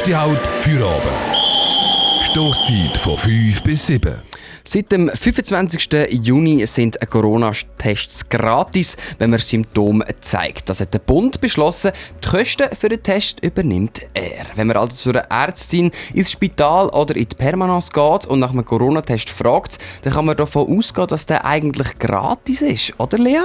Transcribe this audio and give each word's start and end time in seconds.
Erste 0.00 0.18
Halt 0.18 0.46
für 0.60 0.78
oben. 0.78 2.22
Stoßzeit 2.22 2.96
von 2.96 3.18
5 3.18 3.62
bis 3.62 3.86
7. 3.86 4.22
Seit 4.64 4.90
dem 4.92 5.10
25. 5.10 5.88
Juni 6.24 6.66
sind 6.66 6.98
Corona-Tests 7.10 8.26
gratis, 8.30 8.96
wenn 9.18 9.28
man 9.28 9.40
Symptome 9.40 10.06
zeigt. 10.22 10.70
Das 10.70 10.80
hat 10.80 10.94
der 10.94 11.00
Bund 11.00 11.42
beschlossen. 11.42 11.92
Die 12.24 12.28
Kosten 12.28 12.74
für 12.74 12.88
den 12.88 13.02
Test 13.02 13.40
übernimmt 13.44 14.06
er. 14.14 14.46
Wenn 14.54 14.68
man 14.68 14.78
also 14.78 14.96
zu 14.96 15.10
einer 15.10 15.30
Ärztin 15.30 15.90
ins 16.14 16.32
Spital 16.32 16.88
oder 16.88 17.14
in 17.14 17.28
die 17.28 17.36
Permanence 17.36 17.92
geht 17.92 18.24
und 18.24 18.40
nach 18.40 18.52
einem 18.52 18.64
Corona-Test 18.64 19.28
fragt, 19.28 19.76
dann 20.00 20.14
kann 20.14 20.24
man 20.24 20.34
davon 20.34 20.78
ausgehen, 20.78 21.08
dass 21.08 21.26
der 21.26 21.44
eigentlich 21.44 21.98
gratis 21.98 22.62
ist, 22.62 22.98
oder 22.98 23.18
Lea? 23.18 23.42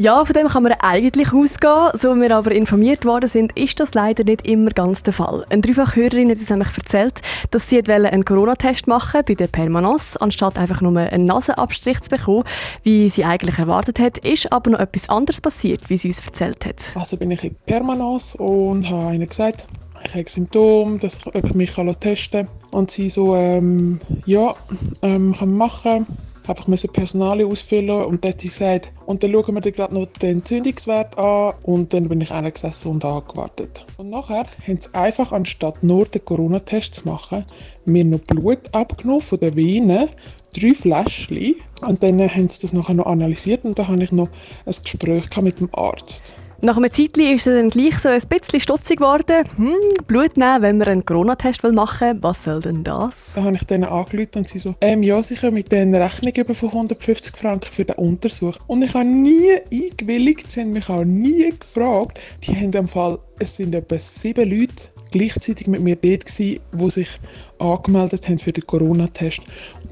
Ja, 0.00 0.24
von 0.24 0.32
dem 0.32 0.46
kann 0.46 0.62
man 0.62 0.74
eigentlich 0.78 1.32
ausgehen. 1.32 1.90
So 1.94 2.14
wie 2.14 2.20
wir 2.20 2.36
aber 2.36 2.52
informiert 2.52 3.04
worden 3.04 3.28
sind, 3.28 3.50
ist 3.58 3.80
das 3.80 3.94
leider 3.94 4.22
nicht 4.22 4.46
immer 4.46 4.70
ganz 4.70 5.02
der 5.02 5.12
Fall. 5.12 5.44
Eine 5.50 5.60
Dreifachhörerin 5.60 6.30
hat 6.30 6.38
uns 6.38 6.48
nämlich 6.48 6.68
erzählt, 6.78 7.20
dass 7.50 7.68
sie 7.68 7.82
einen 7.82 8.24
Corona-Test 8.24 8.86
machen 8.86 9.22
bei 9.26 9.34
der 9.34 9.48
Permanence, 9.48 10.16
anstatt 10.16 10.56
einfach 10.56 10.80
nur 10.82 10.96
einen 10.96 11.24
Nasenabstrich 11.24 12.00
zu 12.02 12.10
bekommen, 12.10 12.44
wie 12.84 13.10
sie 13.10 13.24
eigentlich 13.24 13.58
erwartet 13.58 13.98
hat, 13.98 14.18
ist 14.18 14.52
aber 14.52 14.70
noch 14.70 14.78
etwas 14.78 15.08
anderes 15.08 15.40
passiert, 15.40 15.90
wie 15.90 15.96
sie 15.96 16.08
uns 16.08 16.24
erzählt 16.24 16.64
hat. 16.64 16.76
Also 16.94 17.16
bin 17.16 17.32
ich 17.32 17.42
in 17.42 17.56
Permanence 17.66 18.36
und 18.36 18.88
habe 18.88 19.16
ihnen 19.16 19.28
gesagt, 19.28 19.64
ich 20.04 20.14
habe 20.14 20.30
Symptome, 20.30 20.98
dass 20.98 21.18
ich 21.34 21.54
mich 21.54 21.74
testen 21.98 22.46
kann. 22.46 22.54
Und 22.70 22.92
sie 22.92 23.10
so, 23.10 23.34
ähm, 23.34 24.00
ja, 24.26 24.54
ähm, 25.02 25.34
kann 25.36 25.52
machen 25.54 26.06
einfach 26.48 26.66
müssen 26.66 26.90
Personal 26.92 27.44
ausfüllen 27.44 28.04
und 28.04 28.24
dann 28.24 28.32
hat 28.32 28.40
sie 28.40 28.48
gesagt, 28.48 28.90
und 29.06 29.22
dann 29.22 29.32
schauen 29.32 29.54
wir 29.54 29.60
dir 29.60 29.72
gerade 29.72 29.94
noch 29.94 30.06
den 30.06 30.38
Entzündungswert 30.38 31.18
an 31.18 31.54
und 31.62 31.94
dann 31.94 32.08
bin 32.08 32.20
ich 32.20 32.28
gesessen 32.28 32.90
und 32.90 33.04
angewartet. 33.04 33.84
Und 33.96 34.10
nachher 34.10 34.46
haben 34.66 34.80
sie 34.80 34.94
einfach, 34.94 35.32
anstatt 35.32 35.82
nur 35.82 36.06
den 36.06 36.24
Corona-Test 36.24 36.94
zu 36.94 37.08
machen, 37.08 37.44
mir 37.84 38.04
noch 38.04 38.20
Blut 38.20 38.72
abgenommen 38.72 39.20
von 39.20 39.40
den 39.40 39.56
Venen, 39.56 40.08
drei 40.58 40.74
Fläschchen 40.74 41.56
und 41.82 42.02
dann 42.02 42.20
haben 42.20 42.48
sie 42.48 42.60
das 42.60 42.72
nachher 42.72 42.94
noch 42.94 43.06
analysiert 43.06 43.64
und 43.64 43.78
dann 43.78 43.88
habe 43.88 44.02
ich 44.02 44.12
noch 44.12 44.28
ein 44.66 44.74
Gespräch 44.82 45.36
mit 45.40 45.60
dem 45.60 45.68
Arzt. 45.72 46.34
Nach 46.60 46.76
einem 46.76 46.90
Zeitchen 46.90 47.36
ist 47.36 47.46
er 47.46 47.54
dann 47.54 47.70
gleich 47.70 47.96
so 48.00 48.08
ein 48.08 48.20
bisschen 48.20 48.58
stutzig 48.58 48.98
geworden. 48.98 49.48
Hm, 49.54 49.76
Blut 50.08 50.36
nehmen, 50.36 50.60
wenn 50.60 50.78
man 50.78 50.88
einen 50.88 51.04
Corona-Test 51.04 51.62
machen 51.62 52.14
will. 52.14 52.22
Was 52.24 52.42
soll 52.42 52.58
denn 52.58 52.82
das? 52.82 53.34
Da 53.36 53.44
habe 53.44 53.54
ich 53.54 53.62
denen 53.62 53.84
angerufen 53.84 54.38
und 54.38 54.48
sie 54.48 54.58
so, 54.58 54.74
ähm, 54.80 55.04
ja, 55.04 55.22
sie 55.22 55.36
können 55.36 55.54
mit 55.54 55.70
denen 55.70 55.94
Rechnung 55.94 56.32
über 56.34 56.56
von 56.56 56.70
150 56.70 57.36
Franken 57.36 57.70
für 57.70 57.84
den 57.84 57.94
Untersuch. 57.94 58.56
Und 58.66 58.82
ich 58.82 58.92
habe 58.92 59.04
nie 59.04 59.52
eingewilligt, 59.72 60.50
sie 60.50 60.62
haben 60.62 60.72
mich 60.72 60.88
auch 60.88 61.04
nie 61.04 61.50
gefragt. 61.56 62.18
Die 62.42 62.56
haben 62.56 62.72
im 62.72 62.88
Fall, 62.88 63.20
es 63.38 63.54
sind 63.54 63.72
etwa 63.72 63.96
sieben 63.96 64.50
Leute 64.50 64.88
gleichzeitig 65.10 65.66
mit 65.66 65.80
mir 65.80 65.96
dort 65.96 66.26
gewesen, 66.26 66.60
die 66.72 66.90
sich 66.90 67.08
angemeldet 67.58 68.28
haben 68.28 68.38
für 68.38 68.52
den 68.52 68.66
Corona-Test. 68.66 69.40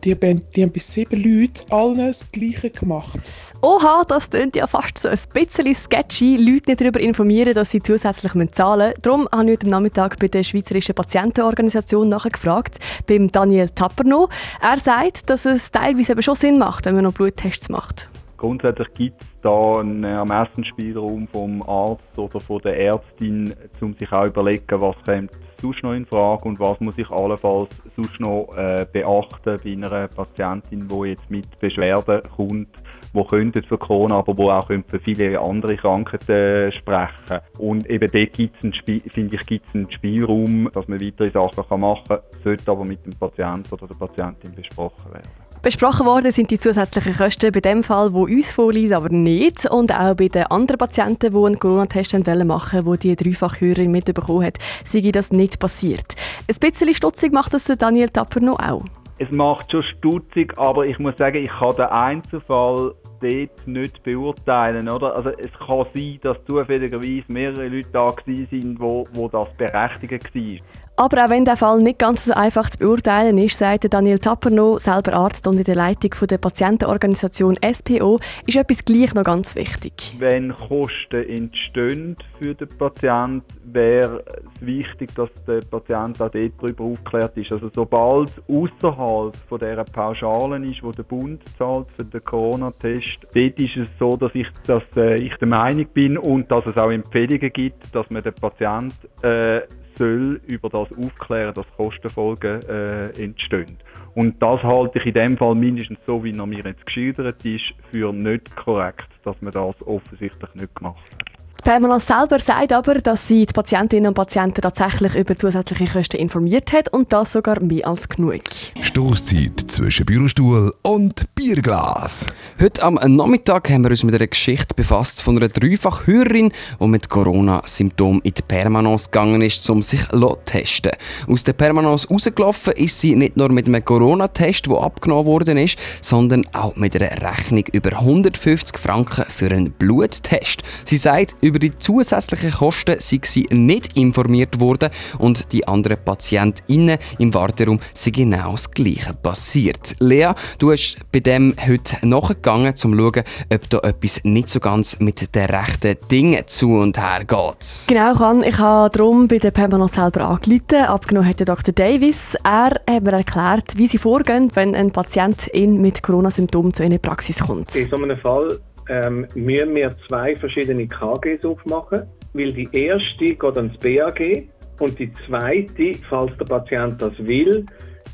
Die, 0.05 0.15
die 0.15 0.63
haben 0.63 0.73
bei 0.73 0.81
sieben 0.81 1.23
Leuten 1.23 1.73
allen 1.73 1.99
das 1.99 2.31
Gleiche 2.31 2.71
gemacht. 2.71 3.33
Oha, 3.63 4.05
das 4.07 4.31
klingt 4.31 4.57
ja 4.57 4.67
fast 4.67 4.99
so 4.99 5.09
ein 5.09 5.19
bisschen 5.33 5.75
sketchy. 5.75 6.37
Leute 6.37 6.71
nicht 6.71 6.81
darüber 6.81 7.01
informieren, 7.01 7.55
dass 7.55 7.71
sie 7.71 7.83
zusätzlich 7.83 8.33
zahlen 8.53 8.89
müssen. 8.91 9.03
Darum 9.03 9.29
habe 9.33 9.45
ich 9.45 9.53
heute 9.53 9.69
Nachmittag 9.69 10.19
bei 10.19 10.29
der 10.29 10.43
Schweizerischen 10.43 10.95
Patientenorganisation 10.95 12.09
nachgefragt, 12.09 12.79
beim 13.07 13.31
Daniel 13.33 13.69
Tapperno. 13.71 14.29
Er 14.61 14.79
sagt, 14.79 15.29
dass 15.31 15.45
es 15.45 15.71
teilweise 15.71 16.13
eben 16.13 16.23
schon 16.23 16.37
Sinn 16.37 16.59
macht, 16.59 16.87
wenn 16.87 16.95
man 16.95 17.05
noch 17.05 17.13
Bluttests 17.13 17.69
macht. 17.69 18.09
Grundsätzlich 18.37 18.93
gibt 18.95 19.23
es 19.23 19.29
da 19.43 19.81
einen 19.81 20.05
Ermessensspielraum 20.05 21.27
vom 21.29 21.63
Arzt 21.63 22.19
oder 22.19 22.41
von 22.41 22.61
der 22.63 22.79
Ärztin, 22.79 23.55
um 23.81 23.95
sich 23.95 24.13
auch 24.13 24.27
überlegen, 24.27 24.81
was 24.81 25.03
kommt 25.05 25.31
sonst 25.61 25.83
noch 25.83 25.93
in 25.93 26.07
Frage 26.07 26.45
und 26.45 26.61
was 26.61 26.79
muss 26.81 26.99
ich 26.99 27.11
allenfalls 27.11 27.71
sonst 27.97 28.21
noch 28.21 28.49
äh, 28.57 28.87
beachten 28.93 29.57
bei 29.63 29.73
einer 29.73 30.09
Patientin, 30.09 30.89
die 30.89 31.09
jetzt 31.09 31.31
mit 31.31 31.59
Beschwerden 31.59 32.21
kommt, 32.37 32.69
die 33.15 33.25
könnte 33.25 33.63
für 33.63 33.79
Corona, 33.79 34.17
aber 34.17 34.37
wo 34.37 34.51
auch 34.51 34.67
für 34.67 35.01
viele 35.01 35.41
andere 35.41 35.77
Krankheiten 35.77 36.73
sprechen. 36.73 37.41
Und 37.59 37.89
eben 37.89 38.11
dort 38.11 38.33
gibt 38.33 38.57
es, 38.63 39.13
finde 39.13 39.37
ich, 39.37 39.47
gibt 39.47 39.67
es 39.69 39.75
einen 39.75 39.91
Spielraum, 39.91 40.71
dass 40.73 40.89
man 40.89 41.01
weitere 41.01 41.31
Sachen 41.31 41.81
machen 41.81 42.05
kann, 42.09 42.21
sollte 42.45 42.71
aber 42.71 42.85
mit 42.85 43.05
dem 43.07 43.15
Patienten 43.15 43.73
oder 43.73 43.87
der 43.87 43.95
Patientin 43.95 44.55
besprochen 44.55 45.13
werden. 45.13 45.46
Besprochen 45.67 46.07
worden 46.07 46.31
sind 46.31 46.53
die 46.53 46.61
zusätzlichen 46.61 47.17
Kosten 47.17 47.51
bei 47.51 47.59
dem 47.59 47.83
Fall, 47.83 48.13
wo 48.13 48.23
uns 48.23 48.53
vorliegt, 48.53 48.93
aber 48.93 49.09
nicht. 49.09 49.69
Und 49.69 49.93
auch 49.93 50.15
bei 50.15 50.29
den 50.29 50.45
anderen 50.45 50.79
Patienten, 50.79 51.35
die 51.35 51.45
einen 51.45 51.59
Corona-Test 51.59 52.13
machen 52.45 52.85
wollten, 52.87 53.09
die 53.09 53.17
die 53.17 53.31
Dreifachhörerin 53.31 53.91
mitbekommen 53.91 54.45
hat, 54.45 54.59
sei 54.85 55.01
das 55.11 55.33
nicht 55.33 55.59
passiert. 55.59 56.15
Ein 56.49 56.55
bisschen 56.61 56.95
stutzig 56.95 57.33
macht 57.33 57.53
das 57.53 57.65
Daniel 57.65 58.11
Tapper 58.11 58.39
noch 58.39 58.61
auch. 58.61 58.85
Es 59.19 59.29
macht 59.33 59.73
schon 59.73 59.83
stutzig, 59.83 60.57
aber 60.57 60.87
ich 60.87 61.01
muss 61.01 61.17
sagen, 61.17 61.43
ich 61.43 61.51
kann 61.51 61.75
den 61.75 61.87
Einzelfall 61.87 62.95
dort 63.21 63.67
nicht 63.67 64.03
beurteilen, 64.05 64.89
oder? 64.89 65.17
Also 65.17 65.31
es 65.31 65.51
kann 65.67 65.87
sein, 65.93 66.19
dass 66.23 66.37
zufälligerweise 66.45 67.25
mehrere 67.27 67.67
Leute 67.67 67.89
da 67.93 68.07
waren, 68.07 68.77
wo, 68.79 69.09
wo 69.15 69.29
das 69.29 69.53
berechtigt 69.57 70.33
war. 70.33 70.86
Aber 70.99 71.27
auch 71.27 71.29
wenn 71.29 71.45
der 71.45 71.59
Fall 71.59 71.83
nicht 71.83 71.99
ganz 71.99 72.25
so 72.25 72.33
einfach 72.33 72.71
zu 72.71 72.79
beurteilen 72.79 73.37
ist, 73.37 73.59
sagt 73.59 73.93
Daniel 73.93 74.19
Tapperno, 74.19 74.79
selber 74.79 75.13
Arzt 75.13 75.47
und 75.47 75.59
in 75.59 75.65
der 75.65 75.75
Leitung 75.75 76.11
der 76.27 76.39
Patientenorganisation 76.39 77.59
SPO, 77.63 78.19
ist 78.47 78.57
etwas 78.57 78.83
gleich 78.83 79.13
noch 79.13 79.25
ganz 79.25 79.55
wichtig. 79.57 80.17
Wenn 80.19 80.55
Kosten 80.55 81.29
entstehen 81.29 82.17
für 82.39 82.55
den 82.55 82.69
Patienten, 82.79 83.45
wäre 83.65 84.25
es 84.27 84.67
wichtig, 84.67 85.15
dass 85.15 85.29
der 85.47 85.61
Patient 85.71 86.21
auch 86.23 86.31
dort 86.31 86.53
darüber 86.63 86.85
aufgeklärt 86.85 87.37
ist. 87.37 87.53
Also 87.53 87.69
sobald 87.75 88.31
es 88.31 88.43
außerhalb 88.49 89.37
von 89.51 89.59
dieser 89.59 89.85
Pauschalen 89.85 90.65
ist, 90.65 90.83
wo 90.83 90.93
der 90.93 91.03
Bund 91.03 91.43
zahlt 91.59 91.89
für 91.95 92.05
den 92.05 92.25
Corona-Test, 92.25 93.19
dort 93.35 93.61
ist 93.61 93.77
es 93.77 93.89
so, 93.99 94.17
dass 94.17 94.31
ich, 94.33 94.47
dass, 94.67 94.83
äh, 94.97 95.17
ich 95.17 95.35
der 95.37 95.49
Meinung 95.49 95.87
bin 95.93 96.17
und 96.17 96.51
dass 96.51 96.65
es 96.65 96.77
auch 96.79 96.91
Empfehlungen 96.91 97.53
gibt, 97.53 97.95
dass 97.95 98.09
man 98.09 98.23
den 98.23 98.35
Patienten 98.35 98.97
äh, 99.23 99.61
soll 99.99 100.41
über 100.47 100.69
das 100.69 100.89
aufklären, 100.93 101.55
dass 101.55 101.67
Kostenfolgen 101.77 102.63
äh, 102.69 103.09
entstehen. 103.23 103.77
Und 104.15 104.41
das 104.43 104.63
halte 104.63 104.99
ich 104.99 105.07
in 105.07 105.15
dem 105.15 105.37
Fall 105.37 105.55
mindestens 105.55 105.99
so, 106.07 106.23
wie 106.25 106.37
er 106.37 106.47
mir 106.47 106.65
jetzt 106.65 106.87
geschildert 106.87 107.45
ist, 107.45 107.75
für 107.91 108.13
nicht 108.13 108.55
korrekt, 108.57 109.09
dass 109.25 109.41
man 109.43 109.53
das 109.53 109.87
offensichtlich 109.87 110.55
nicht 110.55 110.75
gemacht 110.75 111.11
hat. 111.13 111.26
Pamela 111.67 111.99
selber 111.99 112.39
sagt 112.39 112.73
aber, 112.73 112.95
dass 113.01 113.27
sie 113.27 113.45
die 113.45 113.53
Patientinnen 113.53 114.07
und 114.07 114.15
Patienten 114.15 114.61
tatsächlich 114.61 115.17
über 115.17 115.37
zusätzliche 115.37 115.93
Kosten 115.93 116.17
informiert 116.19 116.73
hat 116.73 116.93
und 116.93 117.13
das 117.13 117.33
sogar 117.33 117.61
mehr 117.61 117.89
als 117.89 118.09
genug. 118.09 118.43
Stoßzeit 118.81 119.63
zwischen 119.67 120.07
Bürostuhl 120.07 120.73
und 120.83 121.25
Bierglas. 121.35 122.29
Heute 122.61 122.85
am 122.85 122.95
Nachmittag 122.95 123.69
haben 123.69 123.83
wir 123.83 123.91
uns 123.91 124.05
mit 124.05 124.15
einer 124.15 124.29
Geschichte 124.29 124.77
befasst 124.77 125.21
von 125.23 125.39
einer 125.39 125.49
Dreifachhörerin, 125.49 126.53
die 126.81 126.87
mit 126.87 127.09
Corona-Symptomen 127.09 128.21
in 128.23 128.35
die 128.35 128.43
Permanence 128.43 129.11
gegangen 129.11 129.43
ist, 129.43 129.69
um 129.69 129.83
sich 129.83 130.07
zu 130.07 130.39
testen. 130.45 130.93
Aus 131.27 131.43
der 131.43 131.55
Permanence 131.55 132.09
rausgelaufen 132.09 132.75
ist 132.75 133.01
sie 133.01 133.17
nicht 133.17 133.37
nur 133.37 133.51
mit 133.51 133.67
einem 133.67 133.85
Corona-Test, 133.85 134.69
der 134.69 134.77
abgenommen 134.77 135.27
worden 135.27 135.59
ist, 135.59 135.79
sondern 136.01 136.47
auch 136.53 136.77
mit 136.77 136.95
einer 136.95 137.11
Rechnung 137.29 137.65
über 137.73 137.91
150 137.99 138.79
Franken 138.79 139.25
für 139.29 139.51
einen 139.51 139.73
Bluttest. 139.73 140.63
Sie 140.85 140.97
sagt, 140.97 141.35
über 141.41 141.56
über 141.57 141.61
die 141.61 141.79
zusätzlichen 141.79 142.51
Kosten 142.51 142.97
sind 142.99 143.25
sie 143.25 143.47
nicht 143.51 143.97
informiert 143.97 144.61
worden 144.61 144.91
und 145.19 145.53
die 145.55 145.67
anderen 145.67 145.97
PatientInnen 146.05 146.99
im 147.19 147.33
Warteraum 147.33 147.81
sind 147.95 148.17
genau 148.17 148.53
das 148.53 148.71
Gleiche 148.71 149.15
passiert. 149.15 149.97
Lea, 149.99 150.33
du 150.59 150.71
hast 150.71 150.99
bei 151.13 151.21
dem 151.21 151.55
heute 151.67 152.07
nachgegangen, 152.07 152.69
um 152.73 152.77
zu 152.77 152.89
schauen, 152.95 153.25
ob 153.51 153.71
da 153.71 153.79
etwas 153.79 154.21
nicht 154.25 154.51
so 154.51 154.61
ganz 154.61 155.01
mit 155.01 155.35
den 155.35 155.47
rechten 155.47 155.97
Dingen 156.11 156.43
zu 156.47 156.73
und 156.73 156.99
her 156.99 157.25
geht. 157.25 157.87
Genau, 157.89 158.15
kann. 158.15 158.43
Ich 158.43 158.59
habe 158.59 158.91
darum 158.91 159.27
bei 159.27 159.39
der 159.39 159.51
Permanent 159.51 159.93
selber 159.93 160.29
angerufen. 160.29 160.77
Abgenommen 160.87 161.27
hat 161.27 161.49
Dr. 161.49 161.73
Davis. 161.73 162.37
Er 162.45 162.83
hat 162.87 163.03
mir 163.03 163.13
erklärt, 163.13 163.79
wie 163.79 163.87
sie 163.87 163.97
vorgehen, 163.99 164.51
wenn 164.53 164.75
ein 164.75 164.91
Patient 164.91 165.51
mit 165.55 166.03
Corona-Symptomen 166.03 166.75
zu 166.75 166.83
einer 166.83 166.99
Praxis 166.99 167.39
kommt. 167.39 167.75
In 167.75 167.89
so 167.89 167.97
einem 167.97 168.19
Fall 168.19 168.59
ähm, 168.89 169.27
müssen 169.35 169.75
wir 169.75 169.97
zwei 170.09 170.37
verschiedene 170.37 170.87
KGs 170.87 171.45
aufmachen, 171.45 172.05
weil 172.33 172.53
die 172.53 172.69
erste 172.73 173.25
geht 173.25 173.43
ans 173.43 173.77
BAG 173.79 174.49
und 174.81 174.99
die 174.99 175.11
zweite, 175.27 175.93
falls 176.09 176.37
der 176.39 176.45
Patient 176.45 177.01
das 177.01 177.13
will, 177.19 177.65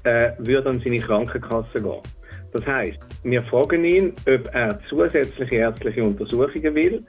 äh, 0.05 0.31
würde 0.39 0.71
an 0.71 0.81
seine 0.85 0.99
Krankenkasse 0.99 1.79
gehen. 1.79 2.01
Das 2.53 2.67
heißt, 2.67 2.99
wir 3.25 3.43
fragen 3.45 3.85
ihn, 3.85 4.13
ob 4.29 4.55
er 4.55 4.79
zusätzliche 4.89 5.57
ärztliche 5.57 6.03
Untersuchungen 6.03 6.75
will. 6.75 7.03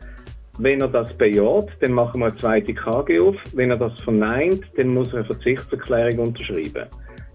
Wenn 0.60 0.81
er 0.81 0.88
das 0.88 1.12
bejaht, 1.13 1.69
dann 1.81 1.94
machen 1.94 2.21
wir 2.21 2.27
eine 2.27 2.38
zweite 2.38 2.74
KG 2.74 3.19
auf. 3.19 3.36
Wenn 3.54 3.71
er 3.71 3.77
das 3.77 4.00
verneint, 4.04 4.63
dann 4.77 4.89
muss 4.89 5.10
er 5.10 5.19
eine 5.19 5.25
Verzichtserklärung 5.25 6.27
unterschreiben. 6.27 6.86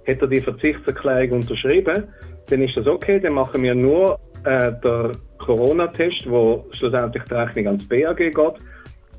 Hat 0.07 0.23
er 0.23 0.27
die 0.27 0.41
Verzichtserklärung 0.41 1.41
unterschrieben, 1.41 2.05
dann 2.49 2.63
ist 2.63 2.77
das 2.77 2.87
okay, 2.87 3.21
dann 3.21 3.35
machen 3.35 3.63
wir 3.63 3.75
nur 3.75 4.19
äh, 4.45 4.73
der 4.83 5.13
Corona-Test, 5.39 6.29
wo 6.29 6.67
schlussendlich 6.73 7.23
die 7.25 7.35
Rechnung 7.35 7.67
ans 7.69 7.89
BAG 7.89 8.17
geht. 8.17 8.37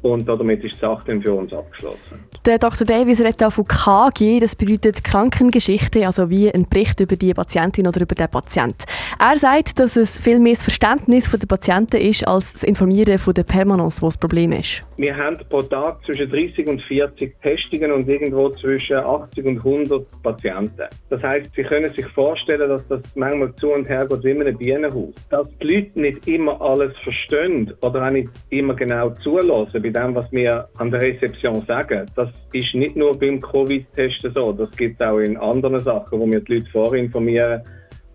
Und 0.01 0.27
damit 0.27 0.63
ist 0.63 0.75
die 0.75 0.79
Sache 0.79 1.03
dann 1.07 1.21
für 1.21 1.33
uns 1.33 1.53
abgeschlossen. 1.53 2.19
Der 2.45 2.57
Dr. 2.57 2.85
Davis 2.85 3.19
redet 3.19 3.43
auch 3.43 3.51
von 3.51 3.65
KG, 3.65 4.39
das 4.39 4.55
bedeutet 4.55 5.03
Krankengeschichte, 5.03 6.05
also 6.05 6.29
wie 6.29 6.51
ein 6.51 6.67
Bericht 6.69 6.99
über 6.99 7.15
die 7.15 7.33
Patientin 7.33 7.87
oder 7.87 8.01
über 8.01 8.15
den 8.15 8.29
Patient. 8.29 8.75
Er 9.19 9.37
sagt, 9.37 9.79
dass 9.79 9.95
es 9.95 10.17
viel 10.17 10.39
mehr 10.39 10.53
das 10.53 10.63
Verständnis 10.63 11.29
der 11.29 11.47
Patienten 11.47 11.97
ist, 11.97 12.27
als 12.27 12.53
das 12.53 12.63
Informieren 12.63 13.17
von 13.17 13.33
der 13.33 13.43
Permanence, 13.43 14.01
wo 14.01 14.07
das 14.07 14.17
Problem 14.17 14.51
ist. 14.51 14.81
Wir 14.97 15.15
haben 15.15 15.37
pro 15.49 15.61
Tag 15.61 16.03
zwischen 16.05 16.29
30 16.29 16.67
und 16.67 16.81
40 16.83 17.35
Testungen 17.41 17.91
und 17.91 18.07
irgendwo 18.07 18.49
zwischen 18.49 18.97
80 18.97 19.45
und 19.45 19.57
100 19.57 20.05
Patienten. 20.23 20.87
Das 21.09 21.23
heißt, 21.23 21.51
Sie 21.55 21.63
können 21.63 21.93
sich 21.93 22.07
vorstellen, 22.07 22.69
dass 22.69 22.87
das 22.87 23.01
manchmal 23.15 23.53
zu 23.55 23.71
und 23.71 23.87
her 23.87 24.05
geht 24.07 24.23
wie 24.23 24.31
in 24.31 24.41
einem 24.41 24.57
Bienenhaus. 24.57 25.13
Dass 25.29 25.47
die 25.57 25.67
Leute 25.67 26.01
nicht 26.01 26.27
immer 26.27 26.59
alles 26.61 26.93
verstehen 27.03 27.73
oder 27.81 28.05
auch 28.05 28.11
nicht 28.11 28.29
immer 28.49 28.73
genau 28.73 29.09
zulassen 29.11 29.81
bei 29.91 30.01
dem, 30.01 30.15
was 30.15 30.31
wir 30.31 30.65
an 30.77 30.91
der 30.91 31.01
Rezeption 31.01 31.63
sagen. 31.65 32.05
Das 32.15 32.29
ist 32.53 32.73
nicht 32.73 32.95
nur 32.95 33.17
beim 33.17 33.39
Covid-Testen 33.39 34.33
so, 34.33 34.51
das 34.51 34.71
gibt 34.71 35.01
es 35.01 35.07
auch 35.07 35.19
in 35.19 35.37
anderen 35.37 35.79
Sachen, 35.79 36.19
wo 36.19 36.27
wir 36.27 36.41
die 36.41 36.55
Leute 36.55 36.69
vorinformieren 36.71 37.61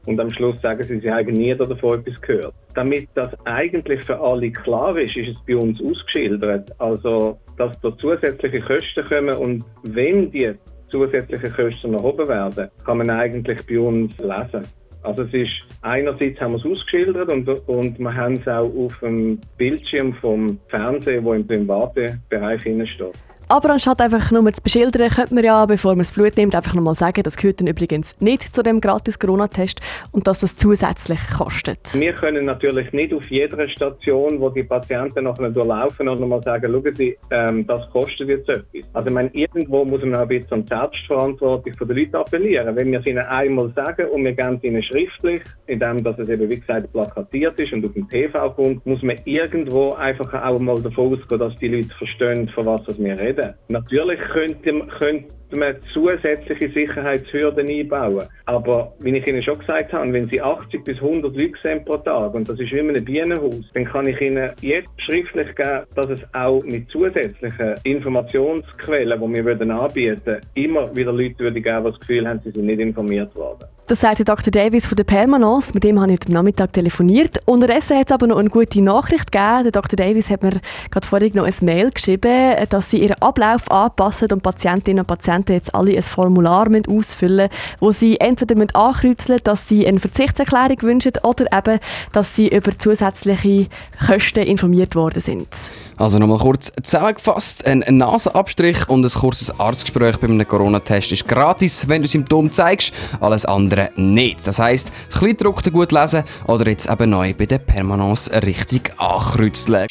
und 0.06 0.20
am 0.20 0.30
Schluss 0.30 0.60
sagen 0.60 0.82
sie, 0.82 1.00
sie 1.00 1.10
haben 1.10 1.32
nie 1.32 1.54
davon 1.54 2.00
etwas 2.00 2.20
gehört. 2.20 2.54
Damit 2.74 3.08
das 3.14 3.30
eigentlich 3.46 4.02
für 4.04 4.20
alle 4.20 4.50
klar 4.50 4.96
ist, 4.98 5.16
ist 5.16 5.36
es 5.36 5.46
bei 5.46 5.56
uns 5.56 5.80
ausgeschildert. 5.82 6.70
Also, 6.78 7.38
dass 7.56 7.80
da 7.80 7.96
zusätzliche 7.96 8.60
Kosten 8.60 9.04
kommen 9.08 9.34
und 9.34 9.64
wenn 9.82 10.30
die 10.30 10.52
zusätzlichen 10.90 11.52
Kosten 11.52 11.94
erhoben 11.94 12.28
werden, 12.28 12.68
kann 12.84 12.98
man 12.98 13.10
eigentlich 13.10 13.64
bei 13.66 13.78
uns 13.80 14.16
lesen. 14.18 14.62
Also 15.04 15.24
es 15.24 15.34
ist, 15.34 15.50
einerseits 15.82 16.40
haben 16.40 16.52
wir 16.52 16.58
es 16.58 16.64
ausgeschildert 16.64 17.30
und, 17.30 17.46
und 17.68 17.98
wir 17.98 18.14
haben 18.14 18.34
es 18.34 18.48
auch 18.48 18.74
auf 18.74 18.98
dem 19.00 19.38
Bildschirm 19.58 20.14
vom 20.14 20.58
Fernsehen, 20.68 21.22
wo 21.24 21.34
im 21.34 21.46
Privatbereich 21.46 22.62
steht. 22.62 23.12
Aber 23.48 23.70
anstatt 23.70 24.00
einfach 24.00 24.30
nur 24.30 24.50
zu 24.52 24.62
beschildern, 24.62 25.10
könnte 25.10 25.34
man 25.34 25.44
ja, 25.44 25.66
bevor 25.66 25.92
man 25.92 25.98
das 25.98 26.12
Blut 26.12 26.36
nimmt, 26.36 26.54
einfach 26.54 26.74
nochmal 26.74 26.94
sagen, 26.94 27.22
das 27.22 27.36
gehört 27.36 27.60
dann 27.60 27.66
übrigens 27.66 28.20
nicht 28.20 28.54
zu 28.54 28.62
dem 28.62 28.80
gratis 28.80 29.18
Corona-Test 29.18 29.80
und 30.12 30.26
dass 30.26 30.40
das 30.40 30.56
zusätzlich 30.56 31.20
kostet. 31.36 31.78
Wir 31.94 32.14
können 32.14 32.46
natürlich 32.46 32.90
nicht 32.92 33.12
auf 33.12 33.24
jeder 33.30 33.68
Station, 33.68 34.40
wo 34.40 34.48
die 34.48 34.62
Patienten 34.62 35.24
nachher 35.24 35.50
durchlaufen, 35.50 36.08
oder 36.08 36.26
mal 36.26 36.42
sagen, 36.42 36.70
schauen 36.70 36.94
Sie, 36.94 37.16
ähm, 37.30 37.66
das 37.66 37.88
kostet 37.90 38.28
jetzt 38.30 38.48
etwas. 38.48 38.64
Also 38.92 39.08
ich 39.08 39.14
meine, 39.14 39.30
irgendwo 39.34 39.84
muss 39.84 40.02
man 40.02 40.16
auch 40.16 40.20
ein 40.22 40.28
bisschen 40.28 40.52
an 40.52 40.62
die 40.62 40.68
Selbstverantwortung 40.68 41.72
der 41.88 41.96
Leute 41.96 42.18
appellieren. 42.18 42.76
Wenn 42.76 42.92
wir 42.92 43.00
es 43.00 43.06
ihnen 43.06 43.18
einmal 43.26 43.70
sagen 43.74 44.08
und 44.08 44.24
wir 44.24 44.32
geben 44.32 44.56
es 44.56 44.64
ihnen 44.64 44.82
schriftlich, 44.82 45.42
indem 45.66 46.02
dass 46.02 46.18
es 46.18 46.28
eben, 46.28 46.48
wie 46.48 46.60
gesagt, 46.60 46.90
plakatiert 46.92 47.58
ist 47.60 47.72
und 47.72 47.84
auf 47.84 47.92
dem 47.92 48.08
TV 48.08 48.50
kommt, 48.50 48.84
muss 48.86 49.02
man 49.02 49.16
irgendwo 49.24 49.92
einfach 49.94 50.32
auch 50.32 50.58
mal 50.58 50.80
davon 50.80 51.14
ausgehen, 51.14 51.40
dass 51.40 51.54
die 51.56 51.68
Leute 51.68 51.94
verstehen, 51.98 52.48
von 52.48 52.66
was 52.66 52.82
wir 52.98 53.18
reden 53.18 53.33
reden. 53.36 53.54
Natürlich 53.68 54.20
könnte, 54.20 54.72
könnte 54.98 55.56
man 55.56 55.76
zusätzliche 55.92 56.70
Sicherheitshürden 56.70 57.68
einbauen. 57.68 58.26
Aber 58.46 58.92
wie 59.00 59.16
ich 59.16 59.26
Ihnen 59.26 59.42
schon 59.42 59.58
gesagt 59.58 59.92
habe, 59.92 60.12
wenn 60.12 60.28
Sie 60.28 60.40
80 60.40 60.84
bis 60.84 60.96
100 60.96 61.34
Leute 61.34 61.52
sehen 61.62 61.84
pro 61.84 61.96
Tag 61.98 62.34
und 62.34 62.48
das 62.48 62.58
ist 62.58 62.72
wie 62.72 62.78
in 62.78 62.90
einem 62.90 63.04
Bienenhaus, 63.04 63.70
dann 63.74 63.84
kann 63.84 64.08
ich 64.08 64.20
Ihnen 64.20 64.50
jetzt 64.60 64.90
schriftlich 64.98 65.54
geben, 65.54 65.82
dass 65.94 66.10
es 66.10 66.22
auch 66.32 66.62
mit 66.64 66.88
zusätzlichen 66.90 67.74
Informationsquellen, 67.84 69.20
die 69.20 69.34
wir 69.34 69.44
würden 69.44 69.70
anbieten 69.70 70.40
immer 70.54 70.94
wieder 70.94 71.12
Leute 71.12 71.38
würde 71.38 71.60
geben, 71.60 71.84
die 71.84 71.90
das 71.90 72.00
Gefühl 72.00 72.28
haben, 72.28 72.40
sie 72.44 72.50
sind 72.50 72.66
nicht 72.66 72.80
informiert 72.80 73.34
worden. 73.36 73.66
Das 73.86 74.00
sagt 74.00 74.26
Dr. 74.26 74.50
Davis 74.50 74.86
von 74.86 74.96
der 74.96 75.04
Permanence. 75.04 75.74
Mit 75.74 75.84
dem 75.84 76.00
habe 76.00 76.10
ich 76.10 76.20
heute 76.20 76.32
Nachmittag 76.32 76.72
telefoniert. 76.72 77.42
Unterdessen 77.44 77.98
hat 77.98 78.08
es 78.08 78.14
aber 78.14 78.26
noch 78.26 78.38
eine 78.38 78.48
gute 78.48 78.80
Nachricht 78.80 79.30
gegeben. 79.30 79.64
Der 79.64 79.72
Dr. 79.72 79.98
Davis 79.98 80.30
hat 80.30 80.42
mir 80.42 80.52
gerade 80.90 81.06
vorhin 81.06 81.34
noch 81.34 81.44
ein 81.44 81.54
Mail 81.60 81.90
geschrieben, 81.90 82.54
dass 82.70 82.88
sie 82.88 83.02
ihren 83.02 83.20
Ablauf 83.20 83.70
anpassen 83.70 84.32
und 84.32 84.42
Patientinnen 84.42 85.00
und 85.00 85.06
Patienten 85.06 85.52
jetzt 85.52 85.74
alle 85.74 85.94
ein 85.94 86.02
Formular 86.02 86.66
ausfüllen 86.88 87.50
müssen, 87.50 87.76
wo 87.78 87.92
sie 87.92 88.18
entweder 88.20 88.56
ankreuzeln 88.72 89.40
dass 89.44 89.68
sie 89.68 89.86
eine 89.86 90.00
Verzichtserklärung 90.00 90.80
wünschen 90.80 91.12
oder 91.22 91.44
eben, 91.52 91.78
dass 92.12 92.34
sie 92.34 92.48
über 92.48 92.78
zusätzliche 92.78 93.66
Kosten 94.06 94.44
informiert 94.44 94.94
worden 94.94 95.20
sind. 95.20 95.48
Also 95.96 96.18
nochmal 96.18 96.38
kurz 96.38 96.72
zusammengefasst, 96.82 97.66
ein 97.66 97.84
Nasenabstrich 97.86 98.88
und 98.88 99.04
ein 99.04 99.10
kurzes 99.10 99.60
Arztgespräch 99.60 100.16
bei 100.16 100.26
einem 100.26 100.48
Corona-Test 100.48 101.12
ist 101.12 101.28
gratis, 101.28 101.86
wenn 101.86 102.02
du 102.02 102.08
Symptome 102.08 102.50
zeigst, 102.50 102.92
alles 103.20 103.44
andere 103.44 103.73
nicht. 103.96 104.46
Das 104.46 104.58
heisst, 104.58 104.90
das 105.10 105.18
Kleidruckte 105.18 105.70
gut 105.70 105.92
lesen 105.92 106.24
oder 106.46 106.68
jetzt 106.68 106.88
eben 106.88 107.10
neu 107.10 107.34
bei 107.34 107.46
der 107.46 107.58
Permanence 107.58 108.30
richtig 108.30 108.92
ankreuzeln. 108.98 109.86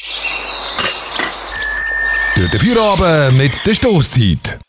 Durch 2.36 2.50
den 2.50 2.60
Feierabend 2.60 3.38
mit 3.38 3.66
der 3.66 3.74
Stoßzeit. 3.74 4.63